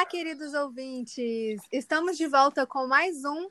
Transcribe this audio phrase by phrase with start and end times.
[0.00, 1.60] Olá, queridos ouvintes!
[1.70, 3.50] Estamos de volta com mais um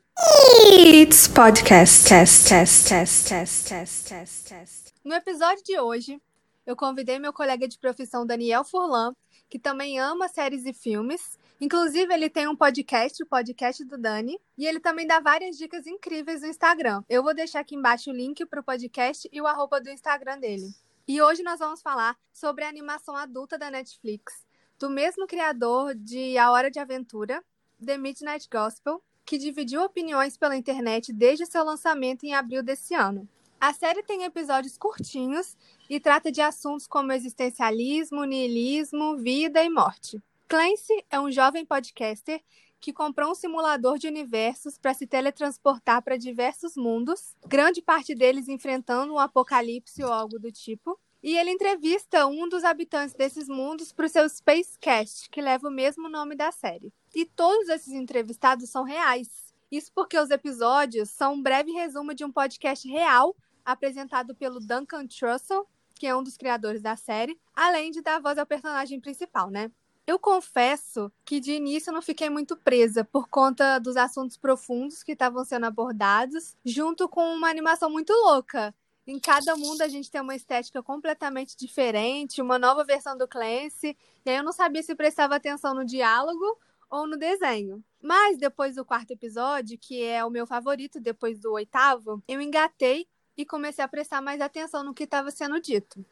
[0.91, 2.09] It's Podcast.
[2.09, 4.93] Test, test, test, test, test, test, test.
[5.05, 6.19] No episódio de hoje,
[6.65, 9.13] eu convidei meu colega de profissão Daniel Furlan,
[9.47, 11.37] que também ama séries e filmes.
[11.61, 15.85] Inclusive, ele tem um podcast, o podcast do Dani, e ele também dá várias dicas
[15.85, 17.03] incríveis no Instagram.
[17.07, 20.39] Eu vou deixar aqui embaixo o link para o podcast e o arroba do Instagram
[20.39, 20.73] dele.
[21.07, 24.48] E hoje nós vamos falar sobre a animação adulta da Netflix,
[24.79, 27.43] do mesmo criador de A Hora de Aventura,
[27.85, 33.27] The Midnight Gospel, que dividiu opiniões pela internet desde seu lançamento em abril desse ano.
[33.59, 35.57] A série tem episódios curtinhos
[35.89, 40.23] e trata de assuntos como existencialismo, niilismo, vida e morte.
[40.47, 42.41] Clancy é um jovem podcaster
[42.79, 48.47] que comprou um simulador de universos para se teletransportar para diversos mundos, grande parte deles
[48.47, 50.97] enfrentando um apocalipse ou algo do tipo.
[51.21, 55.71] E ele entrevista um dos habitantes desses mundos para o seu Spacecast, que leva o
[55.71, 56.93] mesmo nome da série.
[57.13, 59.53] E todos esses entrevistados são reais.
[59.71, 63.35] Isso porque os episódios são um breve resumo de um podcast real
[63.65, 68.37] apresentado pelo Duncan Trussell, que é um dos criadores da série, além de dar voz
[68.37, 69.69] ao personagem principal, né?
[70.07, 75.03] Eu confesso que de início eu não fiquei muito presa por conta dos assuntos profundos
[75.03, 78.73] que estavam sendo abordados, junto com uma animação muito louca.
[79.09, 83.97] Em cada mundo a gente tem uma estética completamente diferente, uma nova versão do Clancy,
[84.23, 86.45] e aí eu não sabia se prestava atenção no diálogo
[86.91, 87.83] ou no desenho.
[87.99, 93.07] Mas depois do quarto episódio, que é o meu favorito depois do oitavo, eu engatei
[93.35, 96.05] e comecei a prestar mais atenção no que estava sendo dito.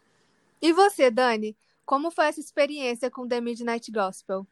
[0.59, 1.56] E você, Dani?
[1.86, 4.48] Como foi essa experiência com The Midnight Gospel?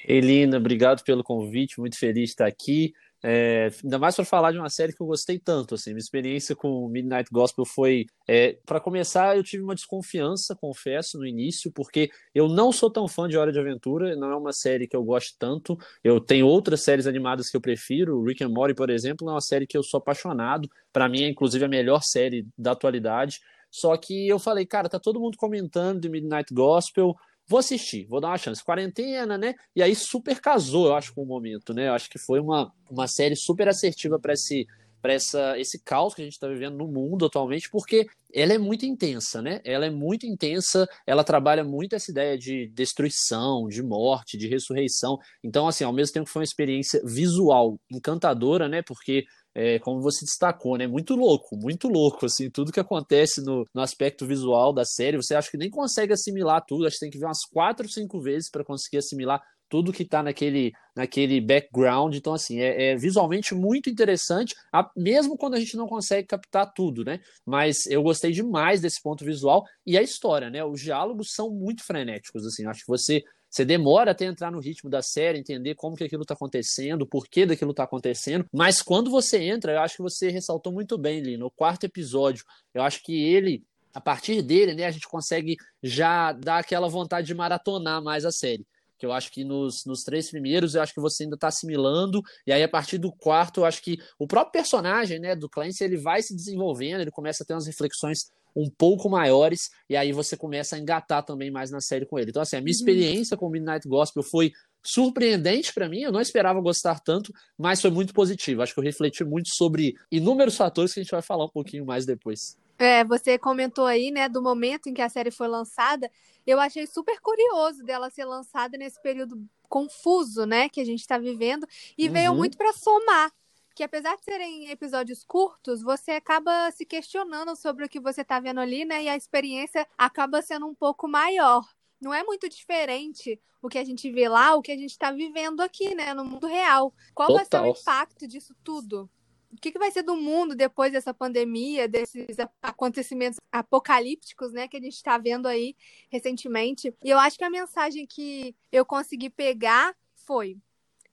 [0.00, 2.92] Elina, obrigado pelo convite, muito feliz de estar aqui.
[3.28, 5.74] É, ainda mais para falar de uma série que eu gostei tanto.
[5.74, 8.06] Assim, minha experiência com Midnight Gospel foi.
[8.28, 13.08] É, para começar, eu tive uma desconfiança, confesso, no início, porque eu não sou tão
[13.08, 15.76] fã de Hora de Aventura, não é uma série que eu gosto tanto.
[16.04, 18.22] Eu tenho outras séries animadas que eu prefiro.
[18.22, 20.70] Rick and Morty, por exemplo, é uma série que eu sou apaixonado.
[20.92, 23.40] Para mim, é inclusive a melhor série da atualidade.
[23.72, 27.16] Só que eu falei, cara, tá todo mundo comentando de Midnight Gospel
[27.48, 28.64] vou assistir, vou dar uma chance.
[28.64, 29.54] Quarentena, né?
[29.74, 31.88] E aí super casou, eu acho, com o momento, né?
[31.88, 34.66] Eu acho que foi uma, uma série super assertiva para esse
[35.02, 38.58] para essa esse caos que a gente está vivendo no mundo atualmente, porque ela é
[38.58, 39.60] muito intensa, né?
[39.64, 45.16] Ela é muito intensa, ela trabalha muito essa ideia de destruição, de morte, de ressurreição.
[45.44, 48.82] Então, assim, ao mesmo tempo que foi uma experiência visual encantadora, né?
[48.82, 49.24] Porque
[49.58, 50.86] é, como você destacou, né?
[50.86, 55.34] Muito louco, muito louco, assim, tudo que acontece no, no aspecto visual da série, você
[55.34, 58.50] acha que nem consegue assimilar tudo, acho que tem que ver umas quatro, cinco vezes
[58.50, 62.14] para conseguir assimilar tudo que está naquele, naquele background.
[62.14, 64.54] Então, assim, é, é, visualmente muito interessante,
[64.94, 67.18] mesmo quando a gente não consegue captar tudo, né?
[67.44, 70.62] Mas eu gostei demais desse ponto visual e a história, né?
[70.62, 72.66] Os diálogos são muito frenéticos, assim.
[72.66, 73.22] Acho que você
[73.56, 77.06] você demora até entrar no ritmo da série, entender como que aquilo está acontecendo, o
[77.06, 78.44] porquê daquilo está acontecendo.
[78.52, 82.44] Mas quando você entra, eu acho que você ressaltou muito bem, ali no quarto episódio.
[82.74, 87.26] Eu acho que ele, a partir dele, né, a gente consegue já dar aquela vontade
[87.26, 88.66] de maratonar mais a série
[88.98, 92.22] que eu acho que nos, nos três primeiros eu acho que você ainda está assimilando,
[92.46, 95.84] e aí a partir do quarto eu acho que o próprio personagem né, do Clancy
[95.84, 100.12] ele vai se desenvolvendo, ele começa a ter umas reflexões um pouco maiores, e aí
[100.12, 102.30] você começa a engatar também mais na série com ele.
[102.30, 102.78] Então, assim, a minha uhum.
[102.78, 104.52] experiência com Midnight Gospel foi
[104.82, 108.62] surpreendente para mim, eu não esperava gostar tanto, mas foi muito positivo.
[108.62, 111.84] Acho que eu refleti muito sobre inúmeros fatores que a gente vai falar um pouquinho
[111.84, 112.56] mais depois.
[112.78, 116.10] É, você comentou aí, né, do momento em que a série foi lançada.
[116.46, 121.18] Eu achei super curioso dela ser lançada nesse período confuso, né, que a gente está
[121.18, 121.66] vivendo,
[121.98, 122.12] e uhum.
[122.12, 123.32] veio muito para somar.
[123.76, 128.40] Que apesar de serem episódios curtos, você acaba se questionando sobre o que você está
[128.40, 131.62] vendo ali, né, e a experiência acaba sendo um pouco maior.
[132.00, 135.12] Não é muito diferente o que a gente vê lá, o que a gente está
[135.12, 136.92] vivendo aqui, né, no mundo real.
[137.14, 137.36] Qual Total.
[137.36, 139.10] vai ser o impacto disso tudo?
[139.52, 144.76] o que, que vai ser do mundo depois dessa pandemia, desses acontecimentos apocalípticos, né, que
[144.76, 145.74] a gente está vendo aí
[146.10, 146.94] recentemente.
[147.02, 150.58] E eu acho que a mensagem que eu consegui pegar foi: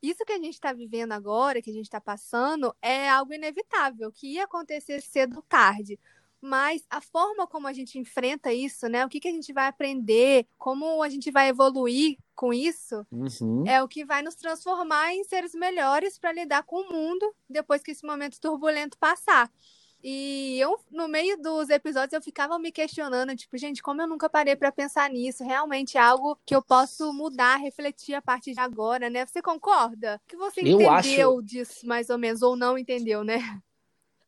[0.03, 4.11] isso que a gente está vivendo agora, que a gente está passando, é algo inevitável,
[4.11, 5.97] que ia acontecer cedo ou tarde
[6.43, 9.05] mas a forma como a gente enfrenta isso, né?
[9.05, 13.63] O que, que a gente vai aprender, como a gente vai evoluir com isso, uhum.
[13.65, 17.81] é o que vai nos transformar em seres melhores para lidar com o mundo depois
[17.81, 19.49] que esse momento turbulento passar.
[20.03, 24.29] E eu, no meio dos episódios, eu ficava me questionando, tipo, gente, como eu nunca
[24.29, 25.45] parei para pensar nisso?
[25.45, 29.25] Realmente é algo que eu posso mudar, refletir a partir de agora, né?
[29.25, 30.21] Você concorda?
[30.27, 31.41] Que você eu entendeu acho...
[31.43, 33.39] disso, mais ou menos, ou não entendeu, né?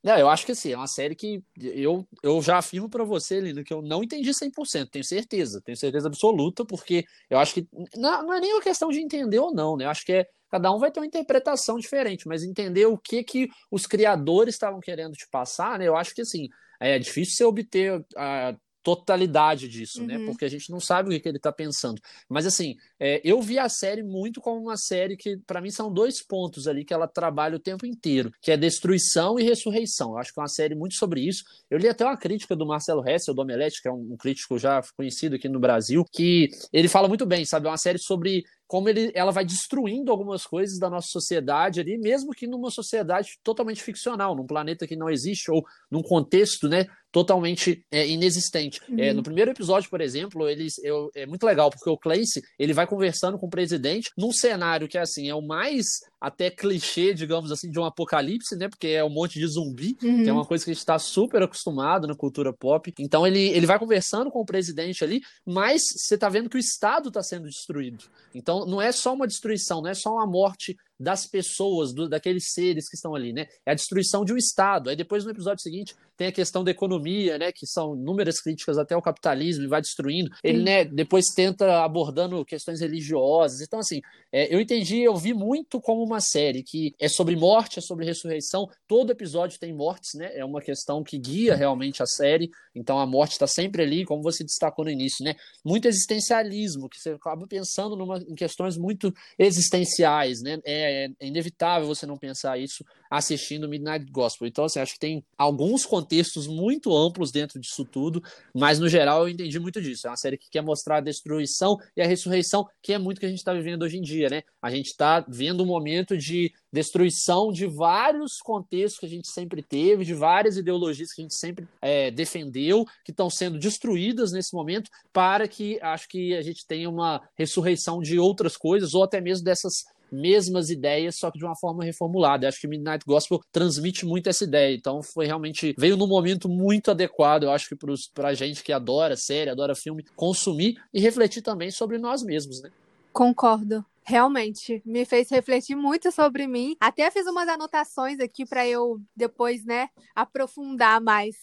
[0.02, 3.42] Não, eu acho que assim, é uma série que eu, eu já afirmo para você,
[3.42, 7.68] Lino, que eu não entendi 100%, tenho certeza, tenho certeza absoluta, porque eu acho que
[7.98, 9.86] não, não é nem uma questão de entender ou não, né?
[9.86, 13.26] Eu acho que é cada um vai ter uma interpretação diferente, mas entender o que
[13.26, 15.86] que os criadores estavam querendo te passar, né?
[15.86, 16.48] Eu acho que assim,
[16.80, 20.14] é difícil você obter a totalidade disso, né?
[20.14, 20.20] uhum.
[20.22, 20.26] né?
[20.28, 22.00] Porque a gente não sabe o que, que ele está pensando.
[22.30, 25.92] Mas assim, é, eu vi a série muito como uma série que, para mim, são
[25.92, 30.12] dois pontos ali que ela trabalha o tempo inteiro, que é destruição e ressurreição.
[30.12, 31.44] Eu acho que é uma série muito sobre isso.
[31.68, 34.58] Eu li até uma crítica do Marcelo Hessel, do Omelete, que é um, um crítico
[34.60, 37.66] já conhecido aqui no Brasil, que ele fala muito bem, sabe?
[37.66, 41.98] É uma série sobre como ele, ela vai destruindo algumas coisas da nossa sociedade ali,
[41.98, 46.88] mesmo que numa sociedade totalmente ficcional, num planeta que não existe ou num contexto, né,
[47.16, 48.82] totalmente é, inexistente.
[48.90, 49.00] É, uhum.
[49.00, 52.74] É, no primeiro episódio, por exemplo, eles, eu, é muito legal porque o Clancy ele
[52.74, 55.86] vai conversando com o presidente num cenário que é assim é o mais
[56.20, 58.68] até clichê, digamos assim, de um apocalipse, né?
[58.68, 60.24] Porque é um monte de zumbi, uhum.
[60.24, 62.92] que é uma coisa que a gente está super acostumado na cultura pop.
[63.00, 66.60] Então ele, ele vai conversando com o presidente ali, mas você tá vendo que o
[66.60, 68.06] Estado está sendo destruído.
[68.34, 72.52] Então não é só uma destruição, não é só uma morte das pessoas, do, daqueles
[72.54, 73.48] seres que estão ali, né?
[73.66, 74.90] É a destruição de um Estado.
[74.90, 77.52] Aí depois no episódio seguinte tem a questão da economia, né?
[77.52, 80.32] Que são inúmeras críticas até ao capitalismo e vai destruindo.
[80.44, 80.86] Ele, né?
[80.86, 83.62] Depois tenta abordando questões religiosas.
[83.62, 84.02] Então assim,
[84.32, 88.06] é, eu entendi, eu vi muito como uma série que é sobre morte, é sobre
[88.06, 88.70] ressurreição.
[88.88, 90.32] Todo episódio tem mortes, né?
[90.34, 92.50] É uma questão que guia realmente a série.
[92.74, 95.36] Então a morte está sempre ali, como você destacou no início, né?
[95.64, 100.60] Muito existencialismo, que você acaba pensando numa, em questões muito existenciais, né?
[100.64, 104.48] É, é, é, inevitável você não pensar isso assistindo Midnight Gospel.
[104.48, 108.22] Então, assim, acho que tem alguns contextos muito amplos dentro disso tudo,
[108.54, 110.08] mas no geral eu entendi muito disso.
[110.08, 113.26] É uma série que quer mostrar a destruição e a ressurreição, que é muito que
[113.26, 114.44] a gente está vivendo hoje em dia, né?
[114.62, 119.64] A gente está vendo um momento de destruição de vários contextos que a gente sempre
[119.64, 124.54] teve, de várias ideologias que a gente sempre é, defendeu, que estão sendo destruídas nesse
[124.54, 129.22] momento, para que acho que a gente tenha uma ressurreição de outras coisas, ou até
[129.22, 132.46] mesmo dessas mesmas ideias, só que de uma forma reformulada.
[132.46, 134.76] Eu acho que Midnight Gospel transmite muito essa ideia.
[134.76, 137.76] Então foi realmente veio num momento muito adequado, eu acho que
[138.14, 142.62] para a gente que adora série, adora filme, consumir e refletir também sobre nós mesmos,
[142.62, 142.72] né?
[143.12, 143.86] Concordo.
[144.08, 146.76] Realmente, me fez refletir muito sobre mim.
[146.80, 151.36] Até fiz umas anotações aqui para eu depois, né, aprofundar mais.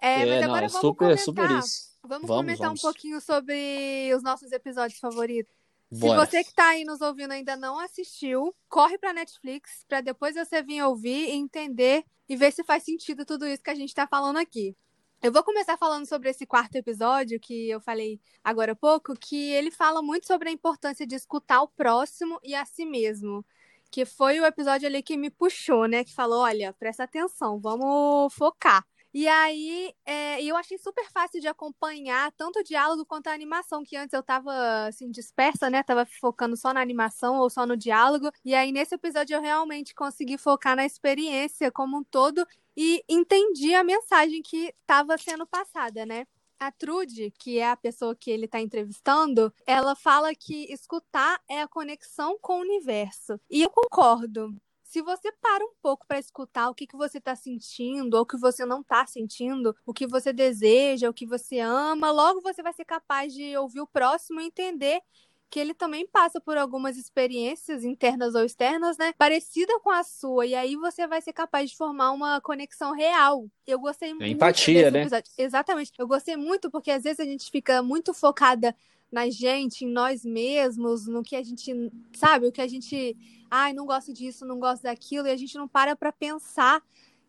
[0.00, 1.92] É, é mas agora não, vamos super, comentar, super isso.
[2.02, 2.80] Vamos, vamos comentar vamos.
[2.80, 5.61] um pouquinho sobre os nossos episódios favoritos.
[5.94, 6.24] Bora.
[6.24, 10.34] Se você que está aí nos ouvindo ainda não assistiu, corre para Netflix para depois
[10.34, 13.90] você vir ouvir e entender e ver se faz sentido tudo isso que a gente
[13.90, 14.74] está falando aqui.
[15.22, 19.52] Eu vou começar falando sobre esse quarto episódio que eu falei agora há pouco, que
[19.52, 23.44] ele fala muito sobre a importância de escutar o próximo e a si mesmo.
[23.90, 26.04] Que foi o episódio ali que me puxou, né?
[26.04, 28.82] Que falou: olha, presta atenção, vamos focar.
[29.14, 33.84] E aí, é, eu achei super fácil de acompanhar tanto o diálogo quanto a animação,
[33.84, 35.82] que antes eu tava, assim, dispersa, né?
[35.82, 38.30] Tava focando só na animação ou só no diálogo.
[38.42, 43.74] E aí, nesse episódio, eu realmente consegui focar na experiência como um todo e entendi
[43.74, 46.26] a mensagem que estava sendo passada, né?
[46.58, 51.60] A Trude, que é a pessoa que ele está entrevistando, ela fala que escutar é
[51.60, 53.38] a conexão com o universo.
[53.50, 54.54] E eu concordo
[54.92, 58.26] se você para um pouco para escutar o que, que você está sentindo, ou o
[58.26, 62.62] que você não está sentindo, o que você deseja, o que você ama, logo você
[62.62, 65.00] vai ser capaz de ouvir o próximo e entender
[65.48, 70.44] que ele também passa por algumas experiências internas ou externas, né, parecida com a sua,
[70.44, 73.46] e aí você vai ser capaz de formar uma conexão real.
[73.66, 75.00] Eu gostei muito empatia, né?
[75.00, 75.32] Episódio.
[75.38, 75.90] Exatamente.
[75.96, 78.76] Eu gostei muito porque às vezes a gente fica muito focada
[79.12, 81.72] na gente, em nós mesmos, no que a gente,
[82.14, 83.16] sabe, o que a gente
[83.54, 86.82] ai, não gosto disso, não gosto daquilo, e a gente não para para pensar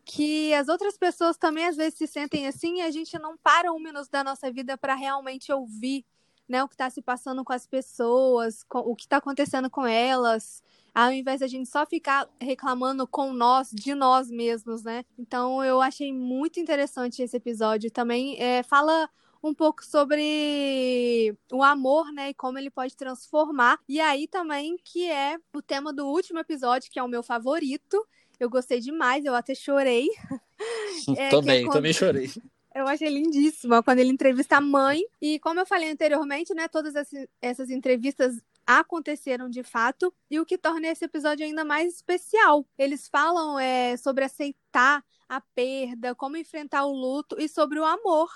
[0.06, 3.70] que as outras pessoas também às vezes se sentem assim e a gente não para
[3.70, 6.02] um minuto da nossa vida para realmente ouvir
[6.48, 9.86] né, o que está se passando com as pessoas, com, o que está acontecendo com
[9.86, 10.62] elas,
[10.94, 15.04] ao invés de a gente só ficar reclamando com nós, de nós mesmos, né?
[15.18, 17.90] Então eu achei muito interessante esse episódio.
[17.90, 19.10] Também é, fala
[19.44, 23.78] um pouco sobre o amor, né, e como ele pode transformar.
[23.86, 28.04] E aí também que é o tema do último episódio, que é o meu favorito.
[28.40, 30.08] Eu gostei demais, eu até chorei.
[31.18, 31.74] é, também, é quando...
[31.74, 32.30] também chorei.
[32.74, 35.02] Eu achei lindíssima quando ele entrevista a mãe.
[35.20, 36.94] E como eu falei anteriormente, né, todas
[37.40, 42.66] essas entrevistas aconteceram de fato e o que torna esse episódio ainda mais especial.
[42.78, 48.30] Eles falam é, sobre aceitar a perda, como enfrentar o luto e sobre o amor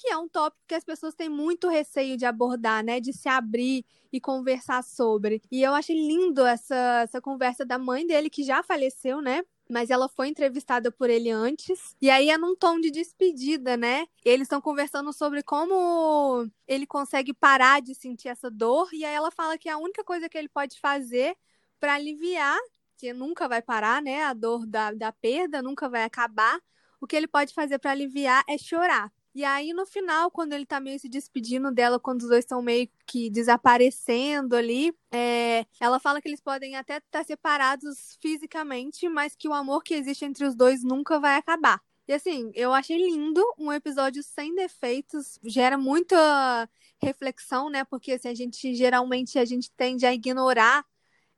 [0.00, 3.00] que é um tópico que as pessoas têm muito receio de abordar, né?
[3.00, 5.42] De se abrir e conversar sobre.
[5.50, 9.42] E eu achei lindo essa, essa conversa da mãe dele, que já faleceu, né?
[9.70, 11.96] mas ela foi entrevistada por ele antes.
[12.02, 14.04] E aí é num tom de despedida, né?
[14.24, 18.92] Eles estão conversando sobre como ele consegue parar de sentir essa dor.
[18.92, 21.36] E aí ela fala que a única coisa que ele pode fazer
[21.78, 22.58] para aliviar,
[22.98, 24.24] que nunca vai parar, né?
[24.24, 26.60] A dor da, da perda nunca vai acabar.
[27.00, 29.12] O que ele pode fazer para aliviar é chorar.
[29.40, 32.60] E aí, no final, quando ele tá meio se despedindo dela, quando os dois estão
[32.60, 35.64] meio que desaparecendo ali, é...
[35.80, 39.94] ela fala que eles podem até estar tá separados fisicamente, mas que o amor que
[39.94, 41.80] existe entre os dois nunca vai acabar.
[42.06, 46.68] E assim, eu achei lindo, um episódio sem defeitos, gera muita
[47.02, 47.82] reflexão, né?
[47.84, 50.84] Porque assim, a gente geralmente a gente tende a ignorar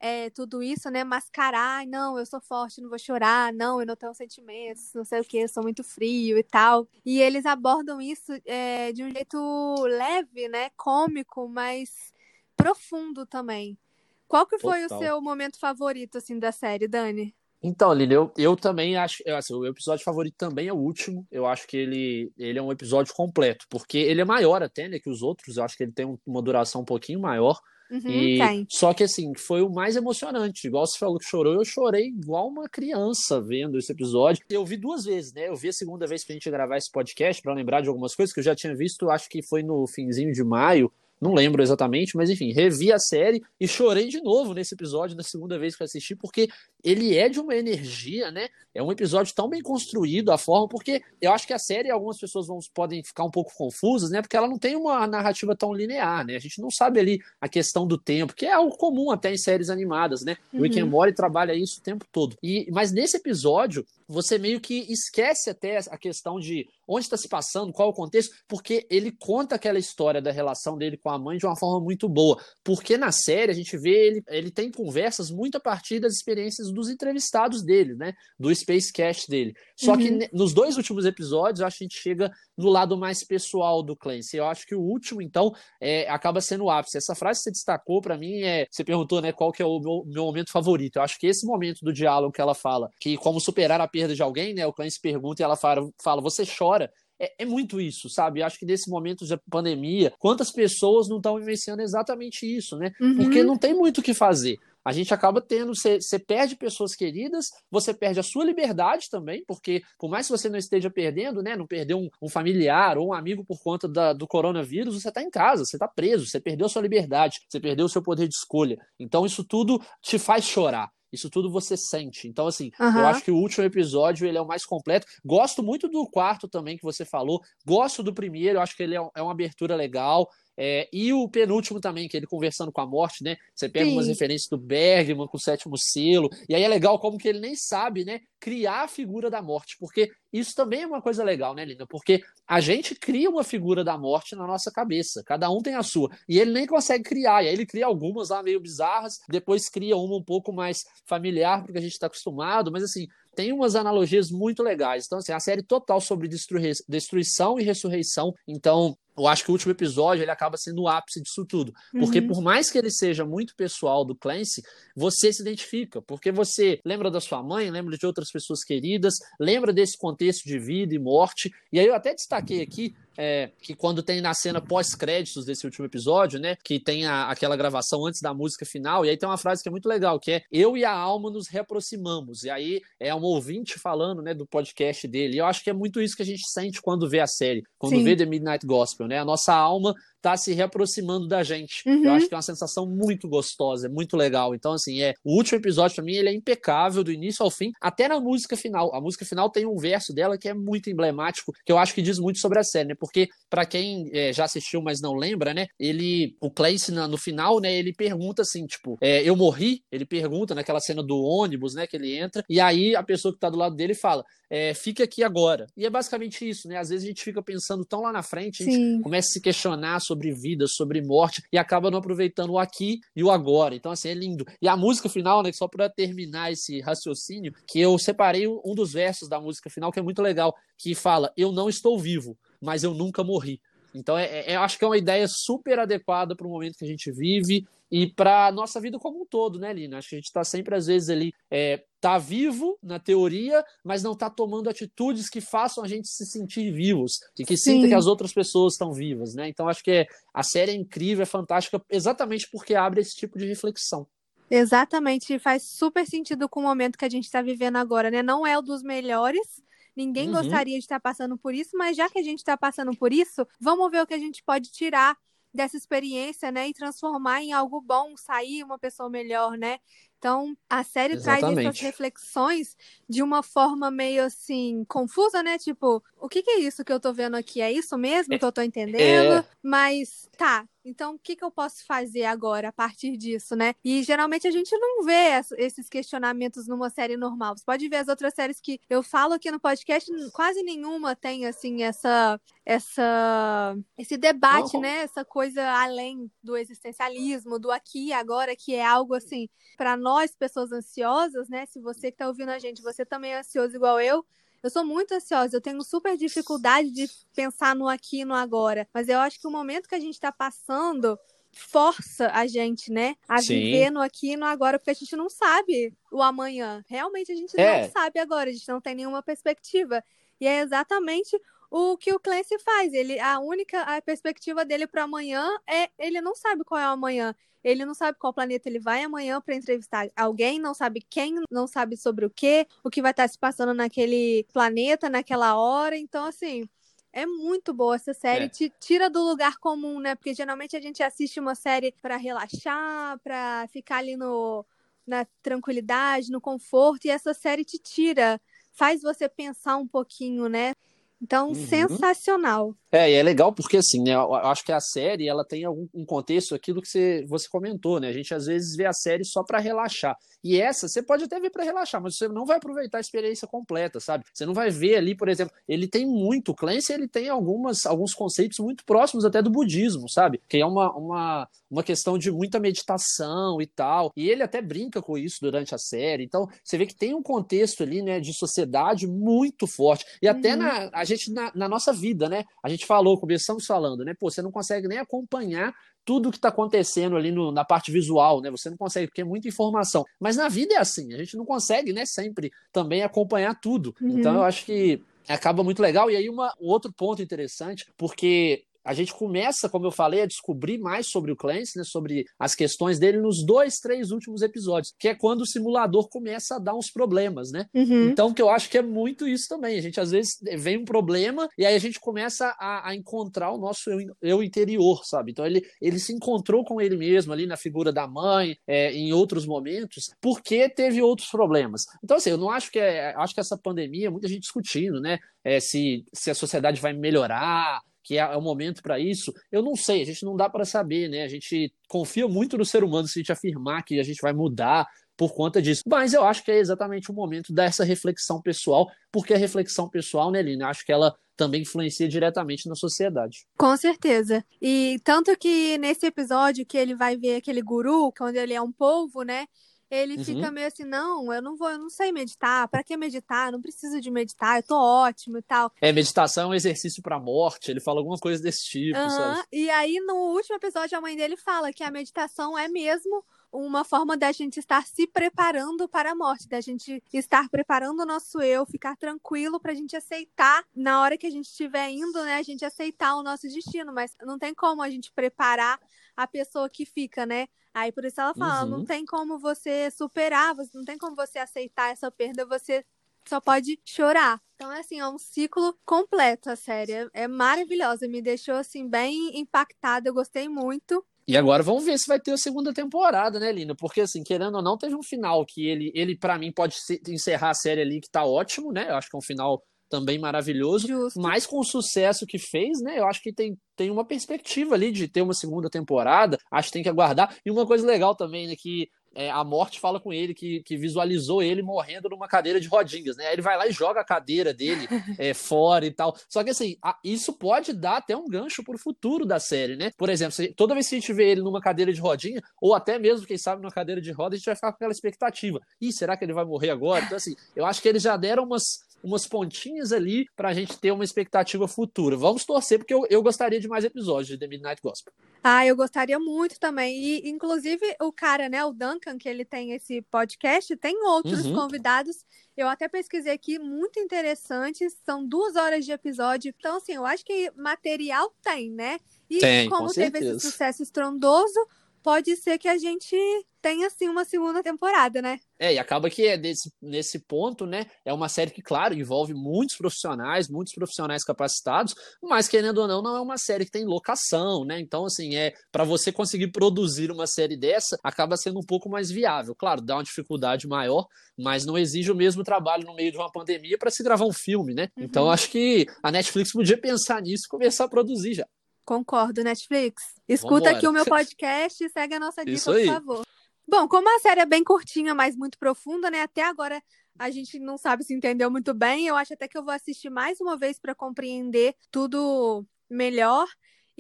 [0.02, 1.04] é, tudo isso, né?
[1.04, 5.21] Mascarar, não, eu sou forte, não vou chorar, não, eu não tenho sentimentos, não sei
[5.21, 6.88] o que, eu sou muito frio e tal.
[7.06, 9.38] E eles abordam isso é, de um jeito
[9.85, 10.71] leve, né?
[10.76, 12.12] Cômico, mas
[12.56, 13.78] profundo também.
[14.26, 14.99] Qual que foi Total.
[14.99, 17.32] o seu momento favorito, assim, da série, Dani?
[17.62, 19.23] Então, Lili, eu, eu também acho.
[19.28, 21.25] Assim, o episódio favorito também é o último.
[21.30, 24.99] Eu acho que ele, ele é um episódio completo, porque ele é maior até, né,
[24.99, 25.56] que os outros.
[25.56, 27.61] Eu acho que ele tem uma duração um pouquinho maior.
[27.92, 30.66] Uhum, e, Só que assim, foi o mais emocionante.
[30.66, 34.42] Igual você falou que chorou, eu chorei igual uma criança vendo esse episódio.
[34.49, 35.49] Eu vi duas vezes, né?
[35.49, 38.32] Eu vi a segunda vez pra gente gravar esse podcast, para lembrar de algumas coisas
[38.32, 40.90] que eu já tinha visto, acho que foi no finzinho de maio
[41.23, 45.23] não lembro exatamente, mas enfim, revi a série e chorei de novo nesse episódio, na
[45.23, 46.49] segunda vez que assisti, porque
[46.83, 48.49] ele é de uma energia, né?
[48.75, 52.19] É um episódio tão bem construído, a forma, porque eu acho que a série, algumas
[52.19, 54.21] pessoas vão, podem ficar um pouco confusas, né?
[54.21, 56.35] Porque ela não tem uma narrativa tão linear, né?
[56.35, 59.38] A gente não sabe ali a questão do tempo, que é algo comum até em
[59.38, 60.37] séries animadas, né?
[60.52, 60.59] Uhum.
[60.59, 62.37] O Rick and Morty trabalha isso o tempo todo.
[62.43, 67.28] E, mas nesse episódio, você meio que esquece até a questão de onde está se
[67.28, 71.38] passando, qual o contexto, porque ele conta aquela história da relação dele com a mãe
[71.38, 72.38] de uma forma muito boa.
[72.62, 76.71] Porque na série a gente vê ele, ele tem conversas muito a partir das experiências
[76.73, 78.12] dos entrevistados dele, né?
[78.38, 79.54] Do Spacecast dele.
[79.76, 79.99] Só uhum.
[79.99, 83.83] que nos dois últimos episódios, eu acho que a gente chega no lado mais pessoal
[83.83, 84.37] do Clancy.
[84.37, 86.99] Eu acho que o último, então, é, acaba sendo o ápice.
[86.99, 88.66] Essa frase que você destacou, para mim, é.
[88.71, 90.97] Você perguntou, né, qual que é o meu, meu momento favorito.
[90.97, 94.01] Eu acho que esse momento do diálogo que ela fala, que como superar a perda
[94.09, 94.66] de alguém, né?
[94.66, 96.90] O Clancy pergunta e ela fala, fala você chora.
[97.21, 98.42] É, é, muito isso, sabe?
[98.42, 102.90] Acho que nesse momento de pandemia, quantas pessoas não estão vivenciando exatamente isso, né?
[103.00, 103.16] Uhum.
[103.16, 106.94] Porque não tem muito o que fazer a gente acaba tendo, você, você perde pessoas
[106.94, 111.42] queridas, você perde a sua liberdade também, porque por mais que você não esteja perdendo,
[111.42, 115.09] né, não perdeu um, um familiar ou um amigo por conta da, do coronavírus, você
[115.09, 118.02] está em casa, você está preso, você perdeu a sua liberdade, você perdeu o seu
[118.02, 118.78] poder de escolha.
[118.99, 120.90] Então isso tudo te faz chorar.
[121.12, 122.26] Isso tudo você sente.
[122.26, 122.99] Então, assim, uhum.
[122.99, 125.07] eu acho que o último episódio ele é o mais completo.
[125.25, 127.40] Gosto muito do quarto também que você falou.
[127.66, 130.28] Gosto do primeiro, eu acho que ele é, é uma abertura legal.
[130.56, 133.37] É, e o penúltimo também, que ele conversando com a morte, né?
[133.54, 133.92] Você pega Sim.
[133.92, 137.40] umas referências do Bergman com o sétimo selo, e aí é legal como que ele
[137.40, 138.21] nem sabe, né?
[138.38, 141.87] Criar a figura da morte, porque isso também é uma coisa legal, né, Linda?
[141.87, 145.82] Porque a gente cria uma figura da morte na nossa cabeça, cada um tem a
[145.82, 149.68] sua, e ele nem consegue criar, e aí ele cria algumas lá meio bizarras, depois
[149.68, 153.74] cria uma um pouco mais familiar, porque a gente está acostumado, mas assim, tem umas
[153.74, 155.06] analogias muito legais.
[155.06, 158.34] Então, assim, a série total sobre destruição e ressurreição.
[158.46, 161.72] Então, eu acho que o último episódio ele acaba sendo o ápice disso tudo.
[161.92, 162.28] Porque uhum.
[162.28, 164.62] por mais que ele seja muito pessoal do Clancy,
[164.96, 166.00] você se identifica.
[166.00, 170.58] Porque você lembra da sua mãe, lembra de outras pessoas queridas, lembra desse contexto de
[170.58, 171.50] vida e morte.
[171.70, 175.87] E aí eu até destaquei aqui é, que quando tem na cena pós-créditos desse último
[175.87, 176.57] episódio, né?
[176.64, 179.69] Que tem a, aquela gravação antes da música final, e aí tem uma frase que
[179.69, 182.45] é muito legal, que é eu e a alma nos reaproximamos.
[182.45, 185.37] E aí é um ouvinte falando, né, do podcast dele.
[185.37, 187.62] E eu acho que é muito isso que a gente sente quando vê a série,
[187.78, 188.04] quando Sim.
[188.04, 189.19] vê The Midnight Gospel, né?
[189.19, 191.83] A nossa alma tá se reaproximando da gente.
[191.85, 192.05] Uhum.
[192.05, 194.55] Eu acho que é uma sensação muito gostosa, é muito legal.
[194.55, 197.73] Então, assim, é o último episódio para mim ele é impecável do início ao fim,
[197.81, 198.95] até na música final.
[198.95, 202.00] A música final tem um verso dela que é muito emblemático, que eu acho que
[202.00, 202.95] diz muito sobre a série, né?
[202.99, 205.67] Porque para quem é, já assistiu, mas não lembra, né?
[205.79, 207.75] Ele, o Clancy no final, né?
[207.75, 209.83] Ele pergunta assim, tipo, é, eu morri?
[209.91, 211.87] Ele pergunta naquela cena do ônibus, né?
[211.87, 215.05] Que ele entra e aí a pessoa que tá do lado dele fala, é, fica
[215.05, 215.67] aqui agora.
[215.75, 216.76] E é basicamente isso, né?
[216.76, 219.00] Às vezes a gente fica pensando tão lá na frente, a gente Sim.
[219.00, 223.23] começa a se questionar sobre vida, sobre morte, e acaba não aproveitando o aqui e
[223.23, 223.75] o agora.
[223.75, 224.45] Então, assim, é lindo.
[224.61, 225.52] E a música final, né?
[225.52, 229.99] Só para terminar esse raciocínio, que eu separei um dos versos da música final, que
[229.99, 233.61] é muito legal, que fala: Eu não estou vivo, mas eu nunca morri.
[233.94, 236.84] Então, é, é, eu acho que é uma ideia super adequada para o momento que
[236.84, 239.99] a gente vive e para a nossa vida como um todo, né, Lina?
[239.99, 244.02] Acho que a gente está sempre, às vezes, ali, é, tá vivo na teoria, mas
[244.02, 247.75] não está tomando atitudes que façam a gente se sentir vivos e que Sim.
[247.75, 249.49] sinta que as outras pessoas estão vivas, né?
[249.49, 253.38] Então, acho que é, a série é incrível, é fantástica, exatamente porque abre esse tipo
[253.38, 254.06] de reflexão.
[254.50, 258.22] Exatamente, faz super sentido com o momento que a gente está vivendo agora, né?
[258.22, 259.62] Não é o dos melhores,
[259.96, 260.32] ninguém Uhum.
[260.32, 263.46] gostaria de estar passando por isso, mas já que a gente está passando por isso,
[263.61, 265.16] vamos ver o que a gente pode tirar
[265.54, 266.68] dessa experiência, né?
[266.68, 269.78] E transformar em algo bom, sair uma pessoa melhor, né?
[270.18, 271.82] Então, a série traz essas Exatamente.
[271.82, 272.76] reflexões
[273.08, 275.58] de uma forma meio assim, confusa, né?
[275.58, 277.61] Tipo, o que que é isso que eu tô vendo aqui?
[277.61, 279.32] É isso mesmo que eu tô entendendo?
[279.34, 279.44] É.
[279.62, 283.74] Mas tá, então o que que eu posso fazer agora a partir disso, né?
[283.84, 287.56] E geralmente a gente não vê es- esses questionamentos numa série normal.
[287.56, 291.46] Você pode ver as outras séries que eu falo aqui no podcast, quase nenhuma tem
[291.46, 295.02] assim essa essa esse debate, né?
[295.02, 300.34] Essa coisa além do existencialismo, do aqui e agora, que é algo assim, para nós
[300.34, 301.66] pessoas ansiosas, né?
[301.66, 304.24] Se você que tá ouvindo a gente, você também é ansioso igual eu,
[304.62, 308.88] eu sou muito ansiosa, eu tenho super dificuldade de pensar no aqui e no agora.
[308.95, 311.19] Mas eu acho que o momento que a gente está passando
[311.54, 313.54] força a gente, né, a Sim.
[313.61, 316.83] viver no aqui e no agora, porque a gente não sabe o amanhã.
[316.88, 317.83] Realmente a gente É.
[317.83, 320.02] não sabe agora, a gente não tem nenhuma perspectiva.
[320.40, 321.38] E é exatamente
[321.71, 322.92] o que o Clancy faz.
[322.92, 326.92] Ele, a única a perspectiva dele para amanhã é ele não sabe qual é o
[326.92, 327.35] amanhã.
[327.64, 331.66] Ele não sabe qual planeta ele vai amanhã para entrevistar alguém, não sabe quem, não
[331.66, 335.97] sabe sobre o que, o que vai estar se passando naquele planeta, naquela hora.
[335.97, 336.69] Então, assim,
[337.12, 338.47] é muito boa essa série.
[338.47, 338.49] É.
[338.49, 340.14] Te tira do lugar comum, né?
[340.14, 344.64] Porque geralmente a gente assiste uma série para relaxar, para ficar ali no,
[345.07, 348.40] na tranquilidade, no conforto, e essa série te tira,
[348.73, 350.75] faz você pensar um pouquinho, né?
[351.21, 351.54] Então, Uhum.
[351.54, 352.75] sensacional.
[352.94, 355.88] É, e é legal porque, assim, né, eu acho que a série, ela tem algum
[355.94, 358.08] um contexto, aquilo que você, você comentou, né?
[358.08, 360.14] A gente, às vezes, vê a série só para relaxar.
[360.44, 363.49] E essa, você pode até ver para relaxar, mas você não vai aproveitar a experiência
[363.49, 364.25] completa, sabe?
[364.34, 368.12] Você não vai ver ali, por exemplo, ele tem muito, Clancy, ele tem algumas, alguns
[368.12, 370.42] conceitos muito próximos até do budismo, sabe?
[370.49, 374.12] Que é uma, uma, uma questão de muita meditação e tal.
[374.16, 376.25] E ele até brinca com isso durante a série.
[376.25, 380.04] Então, você vê que tem um contexto ali, né, de sociedade muito forte.
[380.20, 380.58] E até Uhum.
[380.58, 382.44] na, a gente, na, na nossa vida, né?
[382.62, 384.14] A gente falou, começamos falando, né?
[384.18, 385.74] Pô, você não consegue nem acompanhar
[386.04, 388.50] tudo que está acontecendo ali no- na parte visual, né?
[388.50, 390.04] Você não consegue, porque é muita informação.
[390.18, 393.95] Mas na vida é assim, a gente não consegue, né, sempre também acompanhar tudo.
[394.00, 394.18] Uhum.
[394.18, 396.10] Então eu acho que acaba muito legal.
[396.10, 400.26] E aí uma, um outro ponto interessante, porque a gente começa, como eu falei, a
[400.26, 404.95] descobrir mais sobre o Clancy, né, sobre as questões dele nos dois, três últimos episódios,
[404.99, 407.66] que é quando o simulador começa a dar uns problemas, né?
[407.75, 408.08] Uhum.
[408.08, 409.78] Então, que eu acho que é muito isso também.
[409.78, 413.52] A gente, às vezes, vem um problema e aí a gente começa a, a encontrar
[413.52, 415.32] o nosso eu, eu interior, sabe?
[415.32, 419.12] Então, ele, ele se encontrou com ele mesmo ali na figura da mãe, é, em
[419.12, 421.86] outros momentos, porque teve outros problemas.
[422.02, 423.14] Então, assim, eu não acho que é.
[423.16, 425.18] Acho que essa pandemia, muita gente discutindo, né?
[425.45, 429.32] É, se, se a sociedade vai melhorar, que é, é o momento para isso.
[429.50, 431.23] Eu não sei, a gente não dá para saber, né?
[431.23, 434.32] A gente confia muito no ser humano se a gente afirmar que a gente vai
[434.32, 434.86] mudar
[435.17, 435.82] por conta disso.
[435.86, 440.30] Mas eu acho que é exatamente o momento dessa reflexão pessoal, porque a reflexão pessoal,
[440.30, 443.47] né, Lina, acho que ela também influencia diretamente na sociedade.
[443.56, 444.45] Com certeza.
[444.60, 448.73] E tanto que nesse episódio que ele vai ver aquele guru, quando ele é um
[448.73, 449.47] polvo, né?
[449.95, 450.25] Ele Uhum.
[450.25, 452.67] fica meio assim, não, eu não vou, eu não sei meditar.
[452.67, 453.49] Pra que meditar?
[453.49, 455.71] Eu não preciso de meditar, eu tô ótimo e tal.
[455.83, 459.35] É, meditação é um exercício para a morte, ele fala alguma coisa desse tipo, Aham.
[459.35, 459.47] sabe?
[459.52, 463.84] E aí, no último episódio, a mãe dele fala que a meditação é mesmo uma
[463.84, 468.41] forma da gente estar se preparando para a morte, da gente estar preparando o nosso
[468.41, 472.43] eu, ficar tranquilo pra gente aceitar na hora que a gente estiver indo, né, a
[472.43, 475.78] gente aceitar o nosso destino, mas não tem como a gente preparar
[476.17, 477.47] a pessoa que fica, né?
[477.75, 478.71] Aí por isso ela fala, Uhum.
[478.71, 482.84] não tem como você superar, você não tem como você aceitar essa perda, você
[483.28, 484.41] só pode chorar.
[484.56, 486.93] Então, é assim, é um ciclo completo a série.
[486.93, 491.04] É- É maravilhosa, me deixou assim bem impactada, eu gostei muito.
[491.26, 493.75] E agora vamos ver se vai ter a segunda temporada, né, Lina?
[493.76, 496.76] Porque, assim, querendo ou não, teve um final que ele, ele para mim, pode
[497.08, 498.91] encerrar a série ali, que tá ótimo, né?
[498.91, 500.89] Eu acho que é um final também maravilhoso.
[500.89, 501.21] Justo.
[501.21, 502.99] Mas com o sucesso que fez, né?
[502.99, 506.39] Eu acho que tem, tem uma perspectiva ali de ter uma segunda temporada.
[506.50, 507.37] Acho que tem que aguardar.
[507.45, 508.54] E uma coisa legal também, né?
[508.58, 512.68] Que é, a morte fala com ele que, que visualizou ele morrendo numa cadeira de
[512.68, 513.26] rodinhas, né?
[513.26, 514.86] Aí ele vai lá e joga a cadeira dele
[515.18, 516.16] é, fora e tal.
[516.28, 519.90] Só que assim, a- isso pode dar até um gancho pro futuro da série, né?
[519.96, 522.75] Por exemplo, se- toda vez que a gente vê ele numa cadeira de rodinha, ou
[522.75, 525.60] até mesmo, quem sabe, numa cadeira de roda, a gente vai ficar com aquela expectativa.
[525.80, 527.04] Ih, será que ele vai morrer agora?
[527.04, 530.91] Então, assim, eu acho que eles já deram umas, umas pontinhas ali pra gente ter
[530.93, 532.17] uma expectativa futura.
[532.17, 535.12] Vamos torcer, porque eu, eu gostaria de mais episódios de The Midnight Gospel.
[535.43, 536.97] Ah, eu gostaria muito também.
[537.02, 541.54] E, inclusive, o cara, né, o Duncan, que ele tem esse podcast, tem outros Uhum.
[541.54, 542.25] convidados.
[542.56, 544.97] Eu até pesquisei aqui, muito interessantes.
[545.04, 546.54] São duas horas de episódio.
[546.56, 548.99] Então, assim, eu acho que material tem, né?
[549.28, 550.36] E Tem, como com teve certeza.
[550.36, 551.58] esse sucesso estrondoso,
[552.02, 553.17] pode ser que a gente
[553.62, 555.38] tenha assim uma segunda temporada, né?
[555.58, 557.86] É, e acaba que é desse, nesse ponto, né?
[558.04, 563.00] É uma série que, claro, envolve muitos profissionais, muitos profissionais capacitados, mas querendo ou não,
[563.00, 564.80] não é uma série que tem locação, né?
[564.80, 569.10] Então, assim, é para você conseguir produzir uma série dessa, acaba sendo um pouco mais
[569.10, 569.54] viável.
[569.54, 571.06] Claro, dá uma dificuldade maior,
[571.38, 574.32] mas não exige o mesmo trabalho no meio de uma pandemia para se gravar um
[574.32, 574.88] filme, né?
[574.97, 575.04] Uhum.
[575.04, 578.47] Então, acho que a Netflix podia pensar nisso e começar a produzir já.
[578.84, 580.14] Concordo, Netflix.
[580.28, 580.76] Escuta Vambora.
[580.76, 583.26] aqui o meu podcast e segue a nossa dica, por favor.
[583.66, 586.23] Bom, como a série é bem curtinha, mas muito profunda, né?
[586.23, 586.82] Até agora
[587.18, 589.06] a gente não sabe se entendeu muito bem.
[589.06, 593.47] Eu acho até que eu vou assistir mais uma vez para compreender tudo melhor.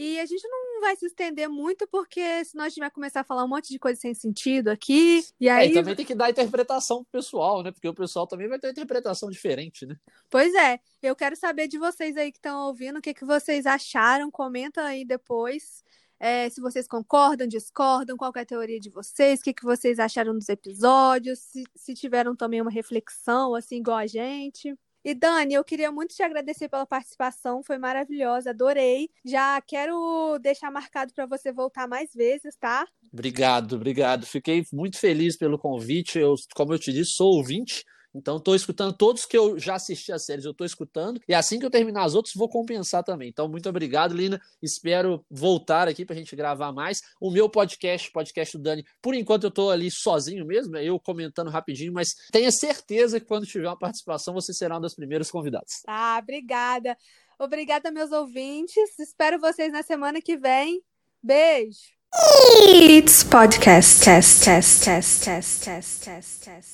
[0.02, 3.24] E a gente não vai se estender muito, porque senão a gente vai começar a
[3.24, 5.24] falar um monte de coisa sem sentido aqui.
[5.38, 5.68] E aí.
[5.68, 7.70] É, e também tem que dar interpretação pro pessoal, né?
[7.70, 9.96] Porque o pessoal também vai ter uma interpretação diferente, né?
[10.28, 10.80] Pois é.
[11.00, 14.28] Eu quero saber de vocês aí que estão ouvindo, o que, que vocês acharam.
[14.28, 15.84] Comenta aí depois.
[16.18, 20.00] É, se vocês concordam, discordam, qual é a teoria de vocês, o que, que vocês
[20.00, 24.76] acharam dos episódios, se, se tiveram também uma reflexão, assim, igual a gente.
[25.04, 29.10] E Dani, eu queria muito te agradecer pela participação, foi maravilhosa, adorei.
[29.24, 32.86] Já quero deixar marcado para você voltar mais vezes, tá?
[33.12, 34.24] Obrigado, obrigado.
[34.24, 36.18] Fiquei muito feliz pelo convite.
[36.18, 40.12] Eu, como eu te disse, sou ouvinte então, estou escutando todos que eu já assisti
[40.12, 41.20] as séries, eu estou escutando.
[41.26, 43.28] E assim que eu terminar as outras, vou compensar também.
[43.28, 44.40] Então, muito obrigado, Lina.
[44.62, 47.00] Espero voltar aqui para a gente gravar mais.
[47.20, 51.50] O meu podcast, podcast do Dani, por enquanto eu estou ali sozinho mesmo, eu comentando
[51.50, 55.82] rapidinho, mas tenha certeza que quando tiver uma participação, você será uma das primeiras convidadas.
[55.86, 56.96] Ah, obrigada.
[57.38, 58.98] Obrigada, meus ouvintes.
[58.98, 60.82] Espero vocês na semana que vem.
[61.22, 61.78] Beijo.
[62.14, 66.72] It's podcast test test test test test test test.